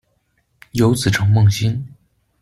[0.71, 1.87] 有子程梦星。